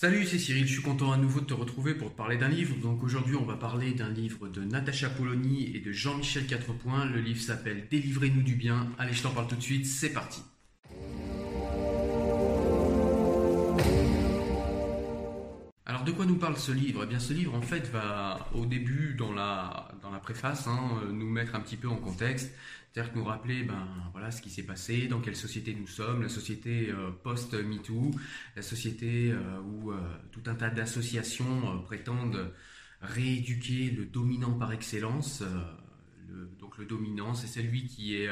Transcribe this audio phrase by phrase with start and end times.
[0.00, 2.46] Salut, c'est Cyril, je suis content à nouveau de te retrouver pour te parler d'un
[2.46, 2.76] livre.
[2.76, 7.04] Donc aujourd'hui, on va parler d'un livre de Natacha Polony et de Jean-Michel Quatrepoint.
[7.06, 8.86] Le livre s'appelle Délivrez-nous du bien.
[8.96, 10.40] Allez, je t'en parle tout de suite, c'est parti.
[15.88, 17.02] Alors de quoi nous parle ce livre?
[17.04, 21.00] Eh bien ce livre en fait va au début dans la, dans la préface hein,
[21.02, 22.52] euh, nous mettre un petit peu en contexte,
[22.92, 26.28] c'est-à-dire nous rappeler ben, voilà, ce qui s'est passé, dans quelle société nous sommes, la
[26.28, 28.10] société euh, post-MeToo,
[28.54, 29.92] la société euh, où
[30.30, 32.52] tout un tas d'associations prétendent
[33.00, 35.42] rééduquer le dominant par excellence.
[36.28, 38.28] le- donc le dominant c'est celui qui est...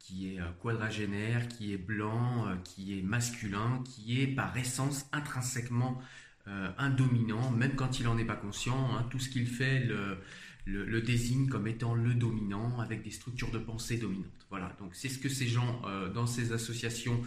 [0.00, 6.00] qui est quadragénaire, qui est blanc, qui est masculin, qui est par essence intrinsèquement
[6.48, 8.96] euh, un dominant, même quand il n'en est pas conscient.
[8.96, 9.88] hein, tout ce qu'il fait
[10.64, 14.46] le, désigne comme étant le dominant, avec des structures de pensée dominantes.
[14.50, 17.20] Voilà, donc c'est ce que ces gens euh, dans ces associations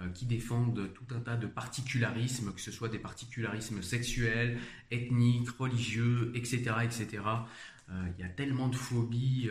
[0.00, 4.58] euh, qui défendent tout un tas de particularismes, que ce soit des particularismes sexuels,
[4.90, 7.22] ethniques, religieux, etc., etc.
[7.90, 9.50] Euh, Il y a tellement de phobies.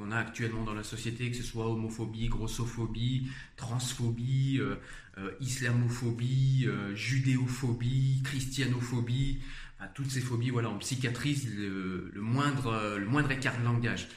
[0.00, 4.76] Qu'on a actuellement dans la société, que ce soit homophobie, grossophobie, transphobie, euh,
[5.18, 9.40] euh, islamophobie, euh, judéophobie, christianophobie,
[9.78, 14.08] enfin, toutes ces phobies, voilà, on psychiatrise le, moindre, écart de langage.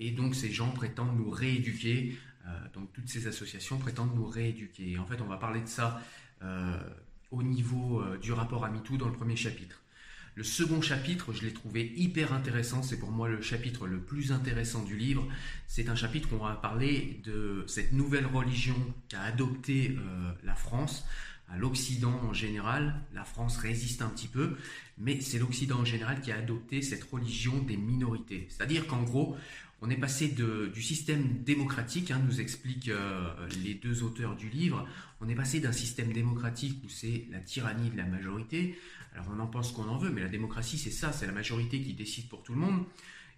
[0.00, 2.18] Et donc ces gens prétendent nous rééduquer,
[2.72, 4.98] donc toutes ces associations prétendent nous rééduquer.
[4.98, 6.00] En fait, on va parler de ça
[7.30, 9.83] au niveau du rapport à MeToo dans le premier chapitre.
[10.36, 14.32] Le second chapitre, je l'ai trouvé hyper intéressant, c'est pour moi le chapitre le plus
[14.32, 15.28] intéressant du livre.
[15.68, 18.74] C'est un chapitre où on va parler de cette nouvelle religion
[19.08, 21.06] qu'a adoptée euh, la France,
[21.48, 23.00] à l'Occident en général.
[23.12, 24.56] La France résiste un petit peu,
[24.98, 28.48] mais c'est l'Occident en général qui a adopté cette religion des minorités.
[28.50, 29.36] C'est-à-dire qu'en gros,
[29.84, 34.88] on est passé du système démocratique, hein, nous expliquent euh, les deux auteurs du livre,
[35.20, 38.78] on est passé d'un système démocratique où c'est la tyrannie de la majorité,
[39.12, 41.82] alors on en pense qu'on en veut, mais la démocratie c'est ça, c'est la majorité
[41.82, 42.84] qui décide pour tout le monde.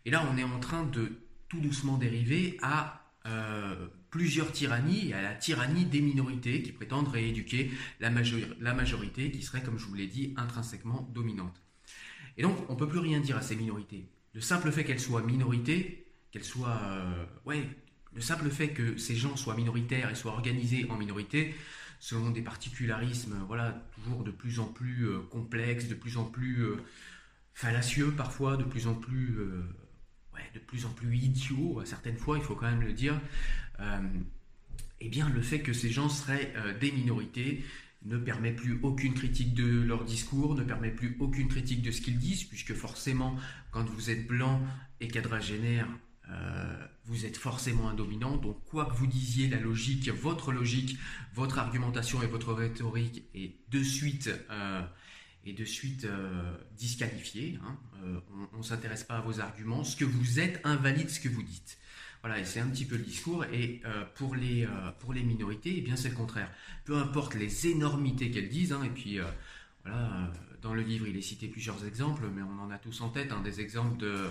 [0.05, 1.19] Et là on est en train de
[1.49, 7.73] tout doucement dériver à euh, plusieurs tyrannies à la tyrannie des minorités qui prétendent rééduquer
[7.99, 8.11] la,
[8.61, 11.61] la majorité qui serait, comme je vous l'ai dit, intrinsèquement dominante.
[12.37, 14.09] Et donc on ne peut plus rien dire à ces minorités.
[14.33, 16.81] Le simple fait qu'elles soient minorités, qu'elles soient...
[16.83, 17.69] euh, ouais,
[18.15, 21.55] le simple fait que ces gens soient minoritaires et soient organisés en minorité,
[22.01, 26.63] selon des particularismes, voilà, toujours de plus en plus euh, complexes, de plus en plus
[26.63, 26.77] euh,
[27.55, 29.39] fallacieux parfois, de plus en plus,
[30.55, 33.19] de plus en plus idiots à certaines fois, il faut quand même le dire.
[35.01, 37.65] Eh bien, le fait que ces gens seraient des minorités
[38.05, 42.01] ne permet plus aucune critique de leur discours, ne permet plus aucune critique de ce
[42.01, 43.37] qu'ils disent, puisque forcément,
[43.73, 44.63] quand vous êtes blanc
[45.01, 45.89] et quadragénaire,
[47.05, 48.37] vous êtes forcément un dominant.
[48.37, 50.99] Donc, quoi que vous disiez, la logique, votre logique,
[51.35, 54.83] votre argumentation et votre rhétorique est de suite, euh,
[55.47, 57.59] de suite euh, disqualifiée.
[57.65, 57.79] hein.
[58.05, 58.21] Euh,
[58.53, 59.85] on ne s'intéresse pas à vos arguments.
[59.85, 61.79] Ce que vous êtes invalide ce que vous dites.
[62.23, 63.45] Voilà, et c'est un petit peu le discours.
[63.53, 66.51] Et euh, pour, les, euh, pour les minorités, eh bien c'est le contraire.
[66.85, 69.25] Peu importe les énormités qu'elles disent, hein, et puis euh,
[69.85, 70.27] voilà, euh,
[70.63, 73.33] dans le livre il est cité plusieurs exemples, mais on en a tous en tête,
[73.33, 74.31] hein, des exemples de,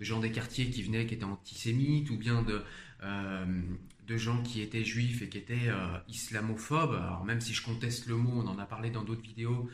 [0.00, 2.62] gens des quartiers qui venaient, qui étaient antisémites, ou bien de,
[3.02, 3.62] euh,
[4.08, 6.94] gens qui étaient juifs et qui étaient euh, islamophobes.
[6.94, 9.70] Alors même si je conteste le mot, on en a parlé dans d'autres vidéos,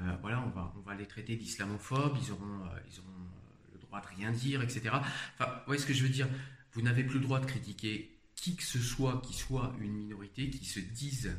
[0.00, 3.26] euh, voilà, on va, on va les traiter d'islamophobes, ils auront, ils auront
[3.72, 4.90] le droit de rien dire, etc.
[4.92, 6.28] Enfin, vous voyez ce que je veux dire?
[6.72, 10.48] Vous n'avez plus le droit de critiquer qui que ce soit qui soit une minorité,
[10.50, 11.32] qui se euh,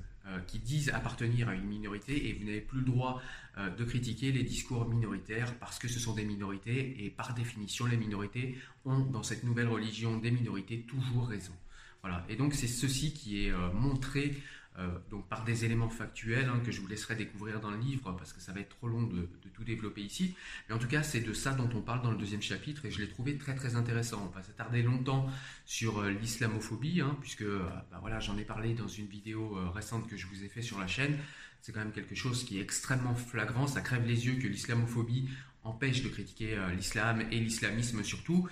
[0.45, 3.21] qui disent appartenir à une minorité, et vous n'avez plus le droit
[3.57, 7.85] euh, de critiquer les discours minoritaires parce que ce sont des minorités, et par définition,
[7.85, 11.53] les minorités ont dans cette nouvelle religion des minorités toujours raison.
[12.01, 12.25] Voilà.
[12.29, 14.66] Et donc c'est ceci qui est euh, montré euh,
[15.09, 18.31] donc par des éléments factuels hein, que je vous laisserai découvrir dans le livre parce
[18.31, 20.35] que ça va être trop long de, tout développer ici.
[20.69, 22.91] Mais en tout cas, c'est de ça dont on parle dans le deuxième chapitre et
[22.91, 24.29] je l'ai trouvé très très intéressant.
[24.31, 25.27] On va s'attarder longtemps
[25.65, 30.07] sur euh, l'islamophobie hein, puisque euh, bah, voilà, j'en ai parlé dans une vidéo récente
[30.07, 31.17] que je vous ai fait sur la chaîne.
[31.61, 33.65] C'est quand même quelque chose qui est extrêmement flagrant.
[33.65, 35.27] Ça crève les yeux que l'islamophobie
[35.63, 38.47] empêche de critiquer l'islam et l'islamisme surtout.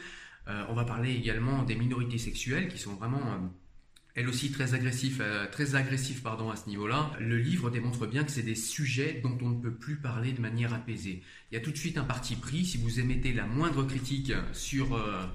[0.47, 3.49] on va parler également des minorités sexuelles qui sont vraiment
[4.15, 7.11] elle aussi très agressif, euh, très agressif pardon, à ce niveau-là.
[7.19, 10.39] Le livre démontre bien que c'est des sujets dont on ne peut plus parler de
[10.39, 11.21] manière apaisée.
[11.51, 12.65] Il y a tout de suite un parti pris.
[12.65, 15.25] Si vous émettez la moindre critique sur, euh,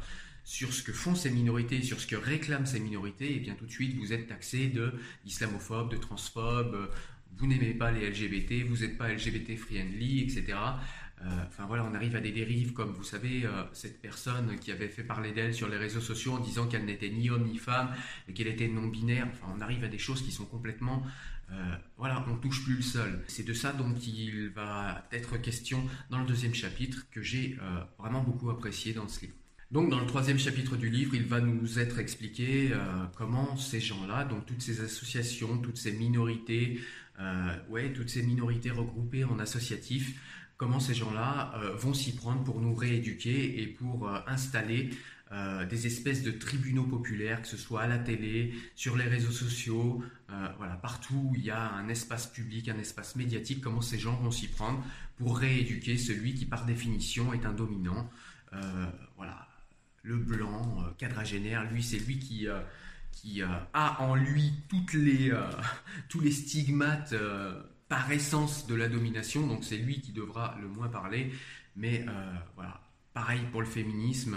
[0.45, 3.55] sur ce que font ces minorités, sur ce que réclament ces minorités, et eh bien
[3.55, 4.95] tout de suite vous êtes taxé de
[5.27, 6.91] islamophobe, de transphobe.
[7.37, 10.57] Vous n'aimez pas les LGBT, vous n'êtes pas LGBT friendly, etc.
[11.23, 14.73] Euh, enfin voilà, on arrive à des dérives comme vous savez euh, cette personne qui
[14.73, 17.59] avait fait parler d'elle sur les réseaux sociaux en disant qu'elle n'était ni homme ni
[17.59, 17.95] femme
[18.27, 19.29] et qu'elle était non binaire.
[19.33, 21.05] Enfin, on arrive à des choses qui sont complètement
[21.53, 23.25] euh, voilà, on touche plus le sol.
[23.27, 27.59] C'est de ça dont il va être question dans le deuxième chapitre que j'ai
[27.99, 29.35] vraiment beaucoup apprécié dans ce livre.
[29.73, 32.71] Donc dans le troisième chapitre du livre, il va nous être expliqué
[33.17, 36.81] comment ces gens-là, donc toutes ces associations, toutes ces minorités,
[37.69, 40.15] ouais, toutes ces minorités regroupées en associatifs,
[40.61, 44.91] comment ces gens-là euh, vont s'y prendre pour nous rééduquer et pour euh, installer
[45.33, 49.33] euh, des espèces de tribunaux populaires, que ce soit à la télé, sur les réseaux
[49.33, 50.05] sociaux,
[50.59, 54.17] voilà, partout où il y a un espace public, un espace médiatique, comment ces gens
[54.17, 54.85] vont s'y prendre
[55.17, 58.11] pour rééduquer celui qui par définition est un dominant.
[59.17, 59.49] voilà,
[60.03, 62.47] le blanc, quadragénaire, lui c'est lui qui
[63.13, 64.53] qui a en lui
[66.09, 67.15] tous les stigmates
[67.91, 71.33] par essence de la domination, donc c'est lui qui devra le moins parler.
[71.75, 72.81] Mais euh, voilà,
[73.13, 74.37] pareil pour le féminisme,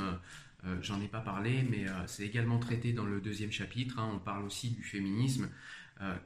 [0.65, 3.99] euh, j'en ai pas parlé, mais euh, c'est également traité dans le deuxième chapitre.
[3.99, 4.09] Hein.
[4.15, 5.49] on parle aussi du féminisme,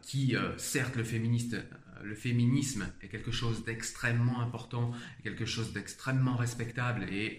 [0.01, 1.56] qui, certes, le, féministe,
[2.01, 4.91] le féminisme est quelque chose d'extrêmement important,
[5.21, 7.38] quelque chose d'extrêmement respectable et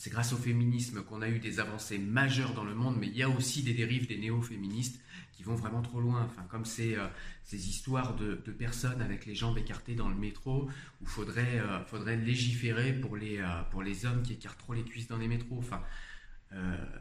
[0.00, 3.14] c'est grâce au féminisme qu'on a eu des avancées majeures dans le monde, mais il
[3.14, 4.98] y a aussi des dérives des néo-féministes
[5.34, 6.24] qui vont vraiment trop loin.
[6.24, 7.06] Enfin, comme ces, euh,
[7.44, 10.70] ces histoires de, personnes avec les jambes écartées dans le métro,
[11.02, 14.84] où faudrait, euh, faudrait légiférer pour les, euh, pour les hommes qui écartent trop les
[14.84, 15.58] cuisses dans les métros.
[15.58, 15.82] Enfin,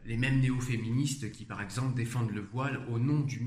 [0.06, 3.40] les mêmes néo-féministes qui, par exemple, défendent le voile au nom du,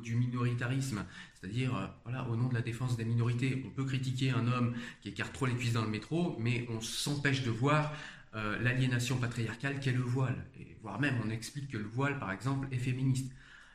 [0.00, 1.04] du minoritarisme,
[1.34, 3.60] c'est-à-dire voilà, au nom de la défense des minorités.
[3.66, 6.80] On peut critiquer un homme qui écarte trop les cuisses dans le métro, mais on
[6.80, 7.92] s'empêche de voir
[8.36, 10.46] euh, l'aliénation patriarcale qu'est le voile.
[10.58, 13.32] Et voire même, on explique que le voile, par exemple, est féministe.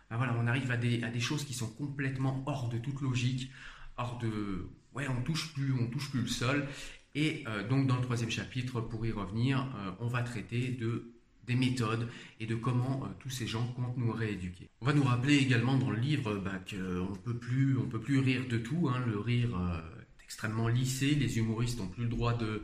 [0.09, 3.01] Ben voilà, on arrive à des, à des, choses qui sont complètement hors de toute
[3.01, 3.51] logique,
[3.97, 4.69] hors de...
[4.93, 6.67] Ouais, on touche plus, on touche plus le sol.
[7.15, 11.11] Et euh, donc, dans le troisième chapitre, pour y revenir, euh, on va traiter de
[11.45, 12.09] des méthodes
[12.39, 14.67] et de comment tous ces gens comptent nous rééduquer.
[14.81, 18.17] On va nous rappeler également dans le livre bah, qu'on peut plus, on peut plus
[18.17, 18.89] rire de tout.
[18.89, 19.03] Hein.
[19.05, 19.49] Le rire
[20.19, 21.13] est extrêmement lissé.
[21.13, 22.63] Les humoristes n'ont plus le droit de,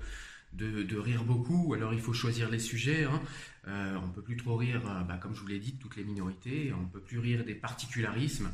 [0.53, 3.05] de, rire beaucoup, alors il faut choisir les sujets.
[3.05, 3.21] Hein.
[3.67, 5.79] Euh, on ne peut plus trop rire, euh, bah, comme je vous l'ai dit, de
[5.79, 6.73] toutes les minorités.
[6.73, 8.51] On ne peut plus rire des particularismes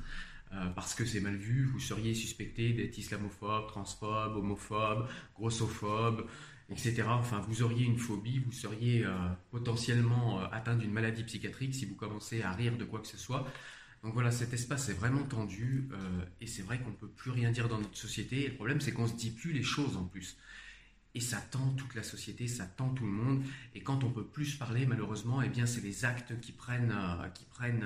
[0.53, 1.65] euh, parce que c'est mal vu.
[1.65, 6.27] Vous seriez suspecté d'être islamophobe, transphobe, homophobe, grossophobe,
[6.69, 7.03] etc.
[7.07, 9.05] Enfin, vous auriez une phobie, vous seriez
[9.51, 13.47] potentiellement atteint d'une maladie psychiatrique si vous commencez à rire de quoi que ce soit.
[14.03, 15.89] Donc voilà, cet espace est vraiment tendu
[16.41, 18.43] et c'est vrai qu'on ne peut plus rien dire dans notre société.
[18.43, 20.37] Et le problème, c'est qu'on ne se dit plus les choses en plus.
[21.17, 23.41] Et ça tend toute la société, ça tend tout le monde.
[23.73, 27.27] Et quand on peut plus parler, malheureusement, eh bien, c'est les actes qui prennent, euh,
[27.29, 27.83] qui prennent,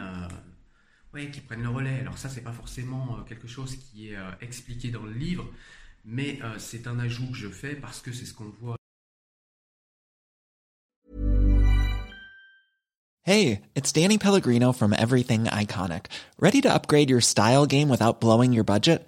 [1.15, 2.01] euh, qui prennent le relais.
[2.01, 5.49] Alors ça, c'est pas forcément euh, quelque chose qui est expliqué dans le livre,
[6.03, 8.75] mais c'est un ajout que je fais parce que c'est ce qu'on voit.
[13.23, 16.07] Hey, it's Danny Pellegrino from Everything Iconic.
[16.37, 19.07] Ready to upgrade your style game without blowing your budget?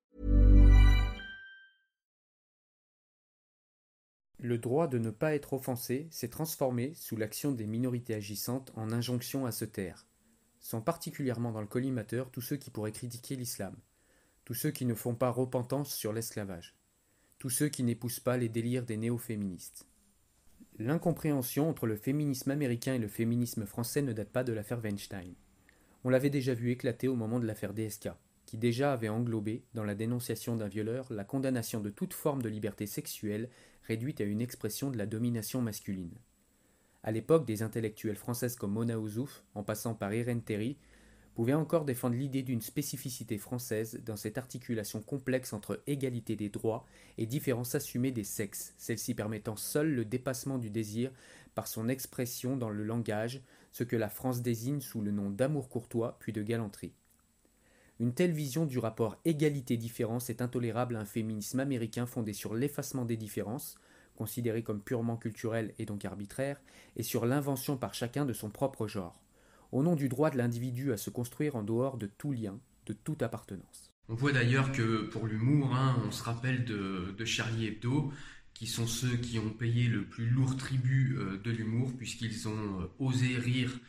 [4.43, 8.91] Le droit de ne pas être offensé s'est transformé, sous l'action des minorités agissantes, en
[8.91, 10.07] injonction à se taire.
[10.59, 13.75] Sont particulièrement dans le collimateur tous ceux qui pourraient critiquer l'islam,
[14.43, 16.75] tous ceux qui ne font pas repentance sur l'esclavage,
[17.37, 19.85] tous ceux qui n'épousent pas les délires des néo-féministes.
[20.79, 25.35] L'incompréhension entre le féminisme américain et le féminisme français ne date pas de l'affaire Weinstein.
[26.03, 28.09] On l'avait déjà vu éclater au moment de l'affaire DSK,
[28.51, 32.49] qui déjà avait englobé, dans la dénonciation d'un violeur, la condamnation de toute forme de
[32.49, 33.49] liberté sexuelle
[33.83, 36.17] réduite à une expression de la domination masculine.
[37.01, 40.75] À l'époque, des intellectuelles françaises comme Mona Ouzouf, en passant par Irène Terry,
[41.33, 46.85] pouvaient encore défendre l'idée d'une spécificité française dans cette articulation complexe entre égalité des droits
[47.17, 51.13] et différence assumée des sexes, celle-ci permettant seule le dépassement du désir
[51.55, 53.41] par son expression dans le langage,
[53.71, 56.91] ce que la France désigne sous le nom d'amour courtois puis de galanterie.
[58.01, 63.05] Une telle vision du rapport égalité-différence est intolérable à un féminisme américain fondé sur l'effacement
[63.05, 63.75] des différences,
[64.15, 66.59] considérées comme purement culturelles et donc arbitraires,
[66.95, 69.21] et sur l'invention par chacun de son propre genre,
[69.71, 72.93] au nom du droit de l'individu à se construire en dehors de tout lien, de
[72.93, 73.93] toute appartenance.
[74.09, 78.11] On voit d'ailleurs que pour l'humour, hein, on se rappelle de, de, Charlie Hebdo,
[78.55, 82.81] qui sont ceux qui ont payé le plus lourd tribut euh, de l'humour, puisqu'ils ont
[82.81, 83.79] euh, osé rire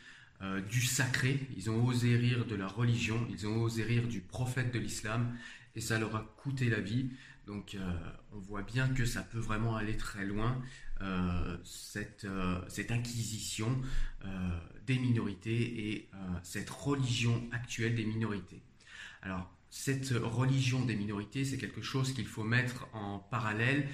[0.43, 4.19] euh, du sacré, ils ont osé rire de la religion, ils ont osé rire du
[4.19, 5.37] prophète de l'islam,
[5.75, 7.09] et ça leur a coûté la vie.
[7.47, 7.93] Donc euh,
[8.33, 10.61] on voit bien que ça peut vraiment aller très loin,
[11.01, 12.27] euh, cette,
[12.67, 13.81] cette, inquisition
[14.85, 16.09] des minorités et
[16.43, 18.61] cette religion actuelle des minorités.
[19.21, 23.87] Alors cette religion des minorités, c'est quelque chose qu'il faut mettre en parallèle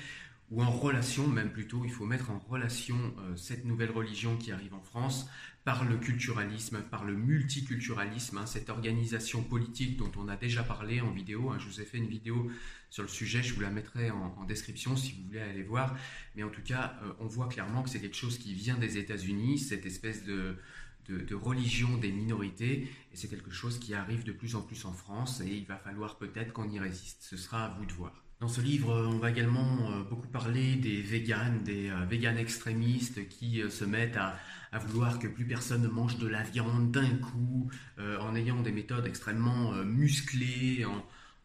[0.52, 4.52] ou en relation, même plutôt, il faut mettre en relation euh, cette nouvelle religion qui
[4.52, 5.28] arrive en France
[5.64, 11.02] par le culturalisme, par le multiculturalisme, hein, cette organisation politique dont on a déjà parlé
[11.02, 11.52] en vidéo.
[11.52, 11.58] Hein.
[11.60, 12.50] je vous ai fait une vidéo
[12.90, 15.96] sur le sujet, je vous la mettrai en, description si vous voulez aller voir.
[16.36, 18.98] Mais en tout cas, euh, on voit clairement que c'est quelque chose qui vient des
[18.98, 20.56] États-Unis, cette espèce de,
[21.08, 24.94] de, religion des minorités, et c'est quelque chose qui arrive de plus en plus en
[24.94, 27.22] France, et il va falloir peut-être qu'on y résiste.
[27.22, 28.29] Ce sera à vous de voir.
[28.40, 33.28] Dans ce livre, on va également euh, beaucoup parler des véganes, des euh, véganes extrémistes
[33.28, 34.40] qui euh, se mettent à,
[34.88, 39.08] vouloir que plus personne ne mange de la viande d'un coup, en ayant des méthodes
[39.08, 40.86] extrêmement musclées,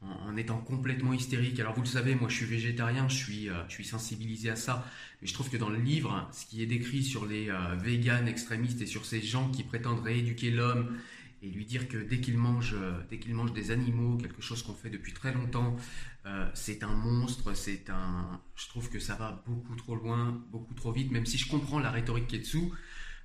[0.03, 1.59] en, étant complètement hystérique.
[1.59, 4.87] Alors vous le savez, moi je suis végétarien, je suis, je suis sensibilisé à ça,
[5.23, 8.83] mais je trouve que dans le livre, ce qui est décrit sur les véganes extrémistes
[8.83, 10.95] et sur ces gens qui prétendent rééduquer l'homme
[11.45, 12.75] et lui dire que dès qu'il mange,
[13.11, 15.77] dès qu'il mange des animaux, quelque chose qu'on fait depuis très longtemps,
[16.27, 18.41] euh, c'est un monstre, c'est un.
[18.57, 21.79] Je trouve que ça va beaucoup trop loin, beaucoup trop vite, même si je comprends
[21.79, 22.73] la rhétorique qui est dessous,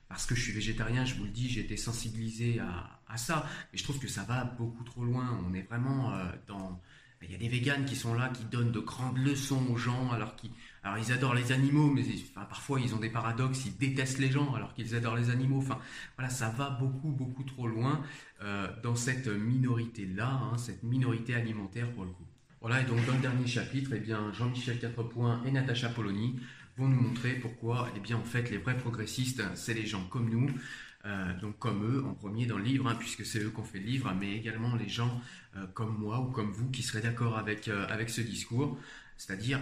[0.09, 3.79] parce que je suis végétarien, je vous le dis, j'ai été sensibilisé à, ça, mais
[3.79, 5.39] je trouve que ça va beaucoup trop loin.
[5.47, 6.81] On est vraiment euh, dans.
[7.21, 10.11] Il y a des véganes qui sont là, qui donnent de grandes leçons aux gens,
[10.11, 14.53] alors qu'ils adorent les animaux, mais parfois ils ont des paradoxes, ils détestent les gens
[14.53, 15.57] alors qu'ils adorent les animaux.
[15.57, 15.79] Enfin
[16.17, 18.01] voilà, ça va beaucoup beaucoup trop loin
[18.41, 22.25] euh, dans cette minorité là, hein, cette minorité alimentaire pour le coup.
[22.61, 26.39] Voilà, et donc dans le dernier chapitre, eh bien, Jean-Michel Quatrepoint et Natacha Polony
[26.77, 30.29] vont nous montrer pourquoi, eh bien, en fait, les vrais progressistes, c'est les gens comme
[30.29, 30.49] nous,
[31.39, 33.79] donc comme eux en premier dans le livre, hein, puisque c'est eux qui ont fait
[33.79, 35.21] le livre, mais également les gens
[35.55, 38.77] euh, comme moi ou comme vous qui seraient d'accord avec, euh, avec ce discours,
[39.17, 39.59] c'est-à-dire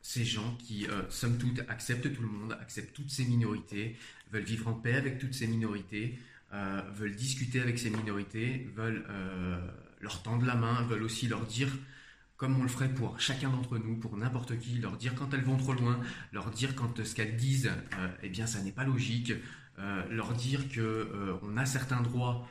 [0.00, 3.96] ces gens qui, somme toute, acceptent tout le monde, acceptent toutes ces minorités,
[4.30, 6.18] veulent vivre en paix avec toutes ces minorités,
[6.94, 9.04] veulent discuter avec ces minorités, veulent
[10.00, 11.68] leur tendre la main, veulent aussi leur dire
[12.38, 15.42] comme on le ferait pour chacun d'entre nous, pour n'importe qui, leur dire quand elles
[15.42, 16.00] vont trop loin,
[16.32, 19.36] leur dire quand ce qu'elles disent, euh, eh bien, ça n'est pas logique, euh,
[20.10, 22.46] leur dire que euh, on a certains droits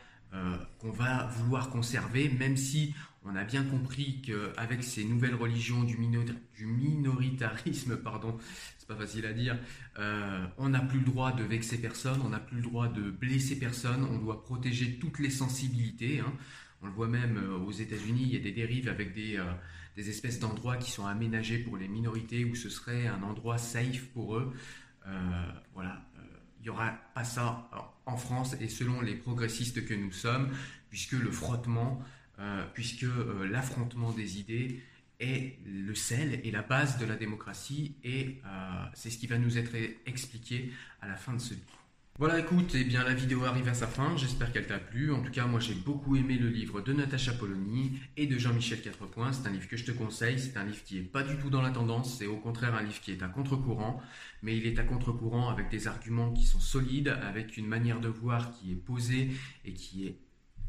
[0.79, 2.93] qu'on va vouloir conserver, même si
[3.23, 8.37] on a bien compris qu'avec ces nouvelles religions du, minoritarisme, pardon,
[8.77, 9.57] c'est pas facile à dire,
[10.57, 13.57] on n'a plus le droit de vexer personne, on n'a plus le droit de blesser
[13.57, 16.19] personne, on doit protéger toutes les sensibilités.
[16.19, 16.33] Hein.
[16.83, 19.41] On le voit même aux États-Unis, il y a des dérives avec des,
[19.97, 24.05] des espèces d'endroits qui sont aménagés pour les minorités où ce serait un endroit safe
[24.13, 24.53] pour eux.
[25.07, 26.21] Euh, voilà, euh,
[26.59, 27.69] il n'y aura pas ça
[28.05, 30.49] en France et selon les progressistes que nous sommes,
[30.89, 32.01] puisque le frottement,
[32.39, 33.05] euh, puisque
[33.49, 34.81] l'affrontement des idées
[35.19, 38.39] est le sel et la base de la démocratie et
[38.93, 40.71] c'est ce qui va nous être expliqué
[41.01, 41.86] à la fin de ce livre.
[42.19, 45.13] Voilà, écoute, eh bien la vidéo arrive à sa fin, j'espère qu'elle t'a plu.
[45.13, 48.81] En tout cas, moi j'ai beaucoup aimé le livre de Natacha Polony et de Jean-Michel
[48.81, 49.31] Quatrepoint.
[49.33, 51.51] C'est un livre que je te conseille, c'est un livre qui est pas du tout
[51.51, 54.01] dans la tendance, c'est au contraire un livre qui est à contre-courant,
[54.41, 58.07] mais il est à contre-courant avec des arguments qui sont solides, avec une manière de
[58.07, 59.29] voir qui est posée
[59.63, 60.17] et qui est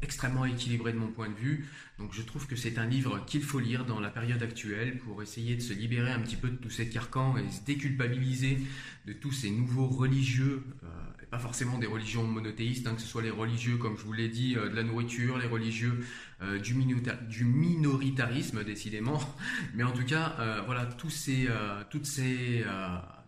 [0.03, 1.67] extrêmement équilibré de mon point de vue.
[1.97, 5.23] Donc je trouve que c'est un livre qu'il faut lire dans la période actuelle pour
[5.23, 8.59] essayer de se libérer un petit peu de tous ces carcans et se déculpabiliser
[9.07, 10.87] de tous ces nouveaux religieux, euh,
[11.29, 14.29] pas forcément des religions monothéistes, hein, que ce soit les religieux, comme je vous l'ai
[14.29, 16.05] dit, euh, de la nourriture, les religieux
[16.41, 19.19] euh, du, minoritarisme décidément,
[19.73, 21.47] mais en tout cas, voilà, tous ces,
[21.89, 22.63] toutes ces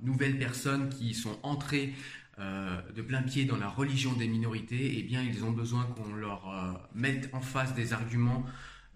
[0.01, 1.93] nouvelles personnes qui sont entrées
[2.41, 6.13] euh, de plein pied dans la religion des minorités, eh bien, ils ont besoin qu'on
[6.13, 8.46] leur euh, mette en face des arguments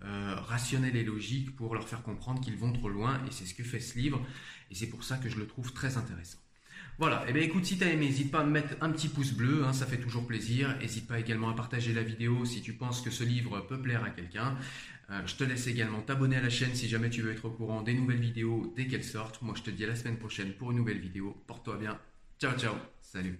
[0.03, 3.21] euh, rationnels et logiques pour leur faire comprendre qu'ils vont trop loin.
[3.27, 4.25] Et c'est ce que fait ce livre.
[4.71, 6.39] Et c'est pour ça que je le trouve très intéressant.
[6.97, 8.89] Voilà, et eh bien écoute, si tu as aimé, n'hésite pas à me mettre un
[8.89, 10.77] petit pouce bleu, hein, ça fait toujours plaisir.
[10.79, 14.03] N'hésite pas également à partager la vidéo si tu penses que ce livre peut plaire
[14.03, 14.57] à quelqu'un.
[15.25, 17.81] je te laisse également t'abonner à la chaîne si jamais tu veux être au courant
[17.81, 19.41] des nouvelles vidéos dès qu'elles sortent.
[19.41, 21.35] Moi je te dis à la semaine prochaine pour une nouvelle vidéo.
[21.47, 21.99] Porte-toi bien.
[22.39, 22.75] Ciao ciao.
[23.01, 23.39] Salut.